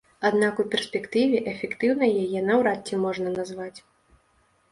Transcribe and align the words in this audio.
Аднак 0.27 0.59
у 0.61 0.63
перспектыве 0.75 1.41
эфектыўнай 1.51 2.11
яе 2.23 2.39
наўрад 2.49 2.79
ці 2.89 2.99
можна 3.05 3.27
назваць. 3.37 3.79